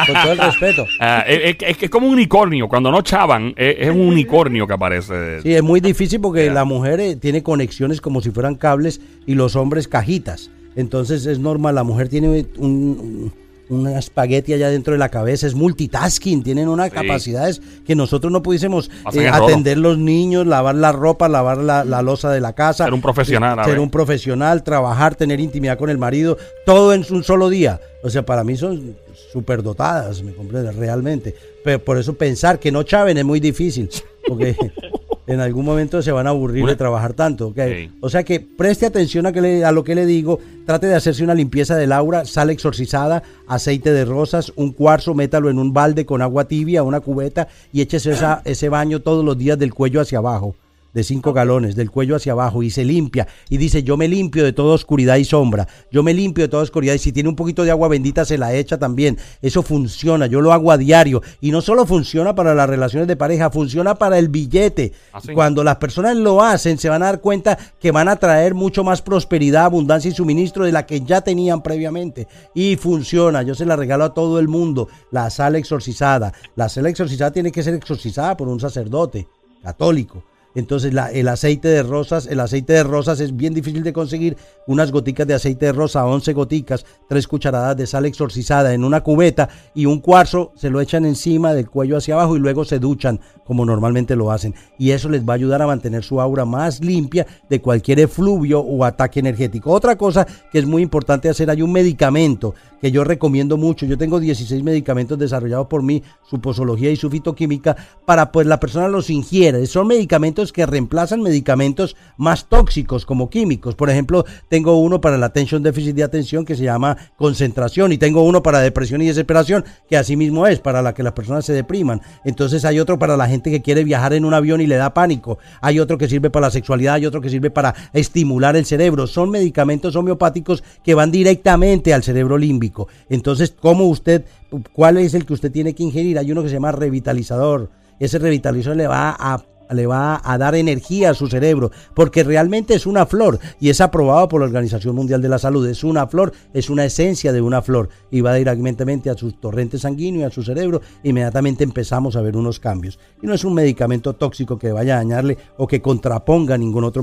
Con 0.07 0.15
todo 0.23 0.31
el 0.31 0.37
respeto. 0.39 0.85
Ah, 0.99 1.23
es, 1.27 1.39
es- 1.61 1.69
es 1.69 1.77
que 1.77 1.85
es 1.85 1.91
como 1.91 2.07
un 2.07 2.13
unicornio. 2.13 2.67
Cuando 2.67 2.89
no 2.89 3.01
chavan, 3.03 3.53
es, 3.55 3.75
es 3.79 3.89
un 3.91 4.01
unicornio 4.01 4.65
que 4.65 4.73
aparece. 4.73 5.41
Sí, 5.41 5.53
es 5.53 5.61
muy 5.61 5.79
difícil 5.79 6.19
porque 6.21 6.49
la 6.49 6.65
mujer 6.65 6.99
eh, 6.99 7.15
tiene 7.17 7.43
conexiones 7.43 8.01
como 8.01 8.21
si 8.21 8.31
fueran 8.31 8.55
cables 8.55 8.99
y 9.27 9.35
los 9.35 9.55
hombres 9.55 9.87
cajitas. 9.87 10.49
Entonces 10.75 11.27
es 11.27 11.37
normal, 11.37 11.75
la 11.75 11.83
mujer 11.83 12.09
tiene 12.09 12.47
un, 12.57 12.65
un- 12.65 13.33
una 13.69 13.97
espagueti 13.97 14.53
allá 14.53 14.69
dentro 14.69 14.91
de 14.93 14.99
la 14.99 15.09
cabeza, 15.09 15.47
es 15.47 15.55
multitasking, 15.55 16.43
tienen 16.43 16.67
unas 16.67 16.89
Sí. 16.89 16.95
capacidades 16.95 17.61
que 17.85 17.95
nosotros 17.95 18.31
no 18.31 18.43
pudiésemos 18.43 18.91
eh, 19.13 19.27
atender 19.29 19.77
los 19.77 19.97
niños, 19.97 20.45
lavar 20.45 20.75
la 20.75 20.91
ropa, 20.91 21.29
lavar 21.29 21.57
la, 21.59 21.83
la 21.85 22.01
losa 22.01 22.29
de 22.31 22.41
la 22.41 22.53
casa. 22.53 22.83
Ser 22.85 22.93
un 22.93 23.01
profesional, 23.01 23.63
Ser 23.65 23.79
un 23.79 23.89
profesional, 23.89 24.63
trabajar, 24.63 25.15
tener 25.15 25.39
intimidad 25.39 25.77
con 25.77 25.89
el 25.89 25.97
marido, 25.97 26.37
todo 26.65 26.93
en 26.93 27.05
un 27.09 27.23
solo 27.23 27.49
día. 27.49 27.79
O 28.03 28.09
sea, 28.09 28.25
para 28.25 28.43
mí 28.43 28.57
son 28.57 28.95
súper 29.31 29.63
dotadas, 29.63 30.21
¿me 30.23 30.33
comprendes? 30.33 30.75
Realmente. 30.75 31.33
Pero 31.63 31.79
por 31.79 31.97
eso 31.97 32.13
pensar 32.15 32.59
que 32.59 32.71
no 32.71 32.83
chaven 32.83 33.17
es 33.17 33.23
muy 33.25 33.39
difícil. 33.39 33.89
Porque 34.27 34.55
En 35.25 35.39
algún 35.39 35.63
momento 35.65 36.01
se 36.01 36.11
van 36.11 36.27
a 36.27 36.31
aburrir 36.31 36.65
de 36.65 36.75
trabajar 36.75 37.13
tanto. 37.13 37.47
¿ok? 37.47 37.59
Sí. 37.67 37.91
O 38.01 38.09
sea 38.09 38.23
que 38.23 38.39
preste 38.39 38.85
atención 38.85 39.25
a, 39.25 39.31
que 39.31 39.41
le- 39.41 39.63
a 39.65 39.71
lo 39.71 39.83
que 39.83 39.95
le 39.95 40.05
digo. 40.05 40.39
Trate 40.65 40.87
de 40.87 40.95
hacerse 40.95 41.23
una 41.23 41.33
limpieza 41.33 41.75
del 41.75 41.91
aura, 41.91 42.25
sal 42.25 42.49
exorcizada, 42.49 43.23
aceite 43.47 43.91
de 43.91 44.05
rosas, 44.05 44.51
un 44.55 44.71
cuarzo, 44.71 45.13
métalo 45.13 45.49
en 45.49 45.59
un 45.59 45.73
balde 45.73 46.05
con 46.05 46.21
agua 46.21 46.45
tibia, 46.45 46.83
una 46.83 46.99
cubeta 47.01 47.47
y 47.71 47.81
échese 47.81 48.11
esa- 48.11 48.41
ese 48.45 48.69
baño 48.69 49.01
todos 49.01 49.23
los 49.25 49.37
días 49.37 49.57
del 49.59 49.73
cuello 49.73 50.01
hacia 50.01 50.19
abajo 50.19 50.55
de 50.93 51.03
cinco 51.03 51.33
galones, 51.33 51.75
del 51.75 51.91
cuello 51.91 52.15
hacia 52.15 52.33
abajo, 52.33 52.63
y 52.63 52.69
se 52.69 52.85
limpia. 52.85 53.27
Y 53.49 53.57
dice, 53.57 53.83
yo 53.83 53.97
me 53.97 54.07
limpio 54.07 54.43
de 54.43 54.53
toda 54.53 54.75
oscuridad 54.75 55.17
y 55.17 55.25
sombra. 55.25 55.67
Yo 55.91 56.03
me 56.03 56.13
limpio 56.13 56.43
de 56.43 56.47
toda 56.47 56.63
oscuridad. 56.63 56.93
Y 56.93 56.99
si 56.99 57.11
tiene 57.11 57.29
un 57.29 57.35
poquito 57.35 57.63
de 57.63 57.71
agua 57.71 57.87
bendita, 57.87 58.25
se 58.25 58.37
la 58.37 58.53
echa 58.53 58.77
también. 58.77 59.17
Eso 59.41 59.63
funciona. 59.63 60.27
Yo 60.27 60.41
lo 60.41 60.53
hago 60.53 60.71
a 60.71 60.77
diario. 60.77 61.21
Y 61.41 61.51
no 61.51 61.61
solo 61.61 61.85
funciona 61.85 62.35
para 62.35 62.53
las 62.53 62.69
relaciones 62.69 63.07
de 63.07 63.15
pareja, 63.15 63.49
funciona 63.49 63.95
para 63.95 64.19
el 64.19 64.29
billete. 64.29 64.93
¿Ah? 65.11 65.21
Cuando 65.33 65.63
las 65.63 65.77
personas 65.77 66.15
lo 66.15 66.41
hacen, 66.41 66.77
se 66.77 66.89
van 66.89 67.01
a 67.03 67.07
dar 67.07 67.21
cuenta 67.21 67.57
que 67.79 67.91
van 67.91 68.07
a 68.07 68.17
traer 68.17 68.53
mucho 68.53 68.83
más 68.83 69.01
prosperidad, 69.01 69.65
abundancia 69.65 70.09
y 70.09 70.13
suministro 70.13 70.65
de 70.65 70.71
la 70.71 70.85
que 70.85 71.01
ya 71.01 71.21
tenían 71.21 71.61
previamente. 71.61 72.27
Y 72.53 72.75
funciona. 72.75 73.41
Yo 73.41 73.55
se 73.55 73.65
la 73.65 73.75
regalo 73.75 74.03
a 74.03 74.13
todo 74.13 74.39
el 74.39 74.47
mundo. 74.47 74.87
La 75.11 75.29
sal 75.29 75.55
exorcizada. 75.55 76.33
La 76.55 76.69
sal 76.69 76.85
exorcizada 76.85 77.31
tiene 77.31 77.51
que 77.51 77.63
ser 77.63 77.73
exorcizada 77.73 78.37
por 78.37 78.47
un 78.47 78.59
sacerdote 78.59 79.27
católico. 79.63 80.23
Entonces 80.55 80.93
el 81.13 81.27
aceite 81.27 81.67
de 81.67 81.83
rosas, 81.83 82.27
el 82.27 82.39
aceite 82.39 82.73
de 82.73 82.83
rosas 82.83 83.19
es 83.19 83.35
bien 83.35 83.53
difícil 83.53 83.83
de 83.83 83.93
conseguir. 83.93 84.37
Unas 84.67 84.91
goticas 84.91 85.27
de 85.27 85.33
aceite 85.33 85.65
de 85.67 85.71
rosa, 85.71 86.05
11 86.05 86.33
goticas, 86.33 86.85
tres 87.09 87.27
cucharadas 87.27 87.75
de 87.75 87.87
sal 87.87 88.05
exorcizada 88.05 88.73
en 88.73 88.83
una 88.83 89.01
cubeta 89.01 89.49
y 89.73 89.85
un 89.85 89.99
cuarzo 89.99 90.53
se 90.55 90.69
lo 90.69 90.79
echan 90.79 91.05
encima 91.05 91.53
del 91.53 91.69
cuello 91.69 91.97
hacia 91.97 92.13
abajo 92.13 92.35
y 92.35 92.39
luego 92.39 92.63
se 92.63 92.79
duchan 92.79 93.19
como 93.45 93.65
normalmente 93.65 94.15
lo 94.15 94.31
hacen. 94.31 94.55
Y 94.77 94.91
eso 94.91 95.09
les 95.09 95.27
va 95.27 95.33
a 95.33 95.35
ayudar 95.35 95.61
a 95.61 95.67
mantener 95.67 96.03
su 96.03 96.19
aura 96.19 96.45
más 96.45 96.81
limpia 96.81 97.25
de 97.49 97.61
cualquier 97.61 97.99
efluvio 97.99 98.59
o 98.59 98.83
ataque 98.85 99.19
energético. 99.19 99.71
Otra 99.71 99.97
cosa 99.97 100.25
que 100.51 100.59
es 100.59 100.65
muy 100.65 100.81
importante 100.81 101.29
hacer, 101.29 101.49
hay 101.49 101.61
un 101.61 101.71
medicamento 101.71 102.53
que 102.83 102.91
yo 102.91 103.05
recomiendo 103.05 103.55
mucho. 103.55 103.85
Yo 103.85 103.97
tengo 103.97 104.19
16 104.19 104.61
medicamentos 104.61 105.17
desarrollados 105.17 105.67
por 105.67 105.83
mí, 105.83 106.03
su 106.29 106.41
posología 106.41 106.91
y 106.91 106.97
su 106.97 107.09
fitoquímica, 107.09 107.77
para 108.05 108.29
pues 108.33 108.45
la 108.45 108.59
persona 108.59 108.89
los 108.89 109.09
ingiere. 109.09 109.65
Son 109.67 109.87
medicamentos 109.87 110.51
que 110.51 110.65
reemplazan 110.65 111.21
medicamentos 111.21 111.95
más 112.17 112.49
tóxicos 112.49 113.05
como 113.05 113.29
químicos. 113.29 113.75
Por 113.75 113.89
ejemplo, 113.89 114.25
tengo 114.49 114.81
uno 114.81 114.99
para 114.99 115.17
la 115.17 115.27
atención 115.27 115.63
déficit 115.63 115.95
de 115.95 116.03
atención 116.03 116.43
que 116.43 116.57
se 116.57 116.65
llama 116.65 116.97
concentración 117.15 117.93
y 117.93 117.97
tengo 117.97 118.23
uno 118.23 118.43
para 118.43 118.59
depresión 118.59 119.01
y 119.01 119.07
desesperación 119.07 119.63
que 119.87 119.95
así 119.95 120.17
mismo 120.17 120.45
es 120.45 120.59
para 120.59 120.81
la 120.81 120.93
que 120.93 121.03
las 121.03 121.13
personas 121.13 121.45
se 121.45 121.53
depriman. 121.53 122.01
Entonces 122.25 122.65
hay 122.65 122.81
otro 122.81 122.99
para 122.99 123.15
la 123.15 123.29
gente 123.33 123.51
que 123.51 123.61
quiere 123.61 123.83
viajar 123.83 124.13
en 124.13 124.25
un 124.25 124.33
avión 124.33 124.61
y 124.61 124.67
le 124.67 124.75
da 124.75 124.93
pánico. 124.93 125.37
Hay 125.61 125.79
otro 125.79 125.97
que 125.97 126.07
sirve 126.07 126.29
para 126.29 126.47
la 126.47 126.51
sexualidad, 126.51 126.95
hay 126.95 127.05
otro 127.05 127.21
que 127.21 127.29
sirve 127.29 127.49
para 127.49 127.75
estimular 127.93 128.55
el 128.55 128.65
cerebro. 128.65 129.07
Son 129.07 129.29
medicamentos 129.29 129.95
homeopáticos 129.95 130.63
que 130.83 130.93
van 130.93 131.11
directamente 131.11 131.93
al 131.93 132.03
cerebro 132.03 132.37
límbico. 132.37 132.87
Entonces, 133.09 133.53
¿cómo 133.59 133.85
usted, 133.85 134.25
cuál 134.71 134.97
es 134.97 135.13
el 135.13 135.25
que 135.25 135.33
usted 135.33 135.51
tiene 135.51 135.73
que 135.73 135.83
ingerir? 135.83 136.17
Hay 136.17 136.31
uno 136.31 136.41
que 136.41 136.49
se 136.49 136.55
llama 136.55 136.71
revitalizador. 136.71 137.69
Ese 137.99 138.19
revitalizador 138.19 138.77
le 138.77 138.87
va 138.87 139.15
a 139.17 139.52
le 139.71 139.87
va 139.87 140.21
a 140.23 140.37
dar 140.37 140.55
energía 140.55 141.11
a 141.11 141.13
su 141.13 141.27
cerebro, 141.27 141.71
porque 141.93 142.23
realmente 142.23 142.73
es 142.73 142.85
una 142.85 143.05
flor 143.05 143.39
y 143.59 143.69
es 143.69 143.81
aprobado 143.81 144.27
por 144.27 144.41
la 144.41 144.47
Organización 144.47 144.95
Mundial 144.95 145.21
de 145.21 145.29
la 145.29 145.39
Salud. 145.39 145.67
Es 145.67 145.83
una 145.83 146.07
flor, 146.07 146.33
es 146.53 146.69
una 146.69 146.85
esencia 146.85 147.31
de 147.31 147.41
una 147.41 147.61
flor 147.61 147.89
y 148.11 148.21
va 148.21 148.33
directamente 148.35 149.09
a 149.09 149.15
su 149.15 149.31
torrente 149.33 149.77
sanguíneo 149.77 150.21
y 150.21 150.23
a 150.23 150.29
su 150.29 150.43
cerebro. 150.43 150.81
Inmediatamente 151.03 151.63
empezamos 151.63 152.15
a 152.15 152.21
ver 152.21 152.37
unos 152.37 152.59
cambios. 152.59 152.99
Y 153.21 153.27
no 153.27 153.33
es 153.33 153.43
un 153.43 153.53
medicamento 153.53 154.13
tóxico 154.13 154.57
que 154.57 154.71
vaya 154.71 154.95
a 154.95 154.97
dañarle 154.97 155.37
o 155.57 155.67
que 155.67 155.81
contraponga 155.81 156.57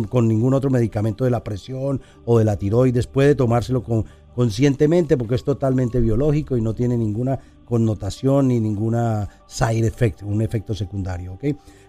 con 0.08 0.28
ningún 0.28 0.54
otro 0.54 0.70
medicamento 0.70 1.24
de 1.24 1.30
la 1.30 1.44
presión 1.44 2.00
o 2.24 2.38
de 2.38 2.44
la 2.44 2.56
tiroides. 2.56 3.06
Puede 3.06 3.34
tomárselo 3.34 3.82
con, 3.82 4.04
conscientemente 4.34 5.16
porque 5.16 5.34
es 5.34 5.44
totalmente 5.44 6.00
biológico 6.00 6.56
y 6.56 6.62
no 6.62 6.74
tiene 6.74 6.96
ninguna 6.96 7.38
connotación 7.64 8.48
ni 8.48 8.60
ninguna 8.60 9.28
side 9.46 9.86
effect, 9.86 10.22
un 10.22 10.42
efecto 10.42 10.74
secundario. 10.74 11.38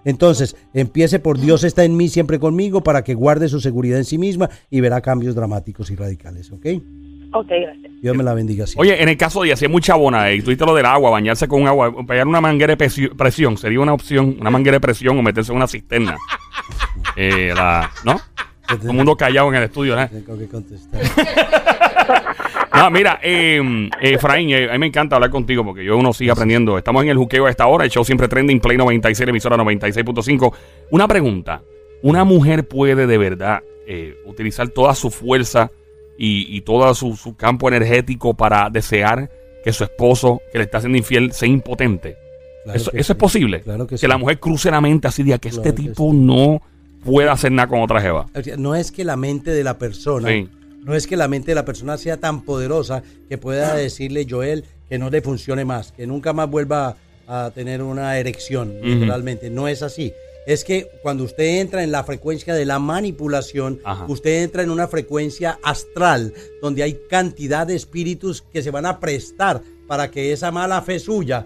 Entonces, 0.06 0.56
empiece 0.74 1.20
por 1.20 1.40
Dios 1.40 1.64
está 1.64 1.84
en 1.84 1.96
mí 1.98 2.10
siempre 2.10 2.40
conmigo 2.40 2.82
para 2.84 3.04
que 3.04 3.14
guarde 3.14 3.48
su 3.50 3.60
seguridad 3.60 3.98
en 3.98 4.06
sí 4.06 4.18
misma 4.18 4.50
y 4.70 4.82
verá 4.82 5.02
cambios 5.02 5.36
dramáticos 5.36 5.92
y 5.92 5.96
radicales, 5.96 6.52
¿ok? 6.52 6.66
Ok, 7.34 7.48
gracias. 7.48 7.92
Dios 8.02 8.18
me 8.18 8.24
la 8.24 8.34
bendiga 8.34 8.66
siempre. 8.68 8.90
Oye, 8.92 9.02
en 9.02 9.08
el 9.08 9.16
caso 9.16 9.44
de 9.44 9.56
si 9.56 9.66
hay 9.66 9.72
mucha 9.72 9.96
bona, 9.96 10.32
y 10.34 10.40
tú 10.42 10.48
dijiste 10.50 10.66
lo 10.66 10.76
del 10.76 10.86
agua, 10.86 11.12
bañarse 11.12 11.48
con 11.48 11.66
agua, 11.68 11.94
pegar 12.06 12.28
una 12.28 12.42
manguera 12.42 12.76
de 12.76 12.86
presi- 12.86 13.16
presión, 13.16 13.58
sería 13.58 13.80
una 13.80 13.94
opción, 13.94 14.36
una 14.42 14.50
manguera 14.50 14.76
de 14.76 14.82
presión 14.82 15.18
o 15.18 15.22
meterse 15.22 15.52
en 15.52 15.58
una 15.58 15.68
cisterna. 15.68 16.18
Eh, 17.18 17.52
la- 17.54 17.90
¿No? 18.06 18.20
Todo 18.68 18.90
el 18.90 18.94
mundo 18.96 19.18
callado 19.18 19.50
en 19.50 19.56
el 19.56 19.64
estudio, 19.64 19.96
¿no? 19.98 20.08
Tengo 20.08 20.38
que 20.38 20.48
contestar. 20.48 21.02
No, 22.82 22.90
mira, 22.90 23.20
eh, 23.22 23.62
eh, 24.02 24.14
Efraín, 24.14 24.50
eh, 24.50 24.68
a 24.68 24.74
mí 24.74 24.80
me 24.80 24.88
encanta 24.88 25.16
hablar 25.16 25.30
contigo 25.30 25.64
porque 25.64 25.86
yo 25.86 25.96
uno 25.98 26.14
sigue 26.14 26.32
aprendiendo. 26.32 26.80
Estamos 26.80 27.04
en 27.04 27.10
el 27.10 27.18
juqueo 27.18 27.46
a 27.46 27.52
esta 27.52 27.68
hora, 27.68 27.86
el 27.86 27.92
show 27.92 28.04
siempre 28.04 28.28
trending, 28.28 28.60
Play 28.60 28.76
96, 28.76 29.30
emisora 29.30 29.56
96.5. 29.58 30.52
Una 30.90 31.08
pregunta, 31.08 31.62
¿una 32.02 32.24
mujer 32.24 32.68
puede 32.68 33.06
de 33.06 33.18
verdad 33.20 33.62
eh, 33.86 34.16
utilizar 34.26 34.70
toda 34.70 34.96
su 34.96 35.12
fuerza 35.12 35.70
y, 36.18 36.58
y 36.58 36.62
todo 36.62 36.92
su, 36.96 37.16
su 37.16 37.36
campo 37.36 37.68
energético 37.68 38.34
para 38.34 38.68
desear 38.72 39.30
que 39.64 39.72
su 39.74 39.84
esposo, 39.84 40.42
que 40.52 40.58
le 40.58 40.64
está 40.64 40.80
haciendo 40.80 40.98
infiel, 40.98 41.34
sea 41.34 41.48
impotente? 41.48 42.18
Claro 42.64 42.78
¿Eso, 42.78 42.90
que 42.90 42.98
eso 42.98 43.08
sí. 43.08 43.12
es 43.12 43.18
posible? 43.20 43.62
Claro 43.62 43.86
que 43.86 43.94
que 43.94 44.00
sí. 44.00 44.08
la 44.08 44.18
mujer 44.18 44.40
cruce 44.40 44.72
la 44.72 44.82
mente 44.82 45.08
así 45.08 45.22
de 45.22 45.38
que 45.38 45.50
este 45.50 45.62
que 45.62 45.74
tipo 45.74 46.10
sí. 46.10 46.18
no 46.18 46.60
pueda 47.06 47.34
hacer 47.34 47.52
nada 47.52 47.68
con 47.68 47.82
otra 47.82 48.02
jeva. 48.02 48.26
No 48.58 48.74
es 48.74 48.92
que 48.92 49.04
la 49.04 49.18
mente 49.18 49.52
de 49.52 49.64
la 49.64 49.78
persona. 49.78 50.30
No 50.84 50.96
es 50.96 51.08
que 51.08 51.18
la 51.18 51.28
mente 51.28 51.52
de 51.52 51.56
la 51.56 51.66
persona 51.66 51.98
sea 51.98 52.18
tan 52.18 52.44
poderosa 52.44 53.04
que 53.30 53.38
pueda 53.38 53.76
decirle 53.76 54.26
Joel 54.30 54.66
que 54.90 54.98
no 54.98 55.10
le 55.10 55.22
funcione 55.22 55.64
más, 55.64 55.92
que 55.92 56.08
nunca 56.08 56.34
más 56.34 56.50
vuelva 56.50 56.98
a 57.28 57.52
tener 57.54 57.82
una 57.82 58.18
erección, 58.18 58.76
literalmente. 58.84 59.50
No 59.50 59.68
es 59.68 59.84
así. 59.84 60.12
Es 60.46 60.64
que 60.64 60.90
cuando 61.04 61.24
usted 61.24 61.62
entra 61.62 61.84
en 61.84 61.92
la 61.92 62.04
frecuencia 62.04 62.54
de 62.56 62.66
la 62.66 62.80
manipulación, 62.80 63.80
Ajá. 63.84 64.06
usted 64.08 64.44
entra 64.44 64.64
en 64.64 64.72
una 64.72 64.88
frecuencia 64.88 65.60
astral 65.64 66.34
donde 66.62 66.84
hay 66.84 67.00
cantidad 67.10 67.68
de 67.68 67.76
espíritus 67.76 68.44
que 68.52 68.64
se 68.64 68.72
van 68.72 68.88
a 68.88 69.00
prestar 69.00 69.62
para 69.92 70.10
que 70.10 70.32
esa 70.32 70.54
mala 70.54 70.82
fe 70.82 71.00
suya 71.00 71.46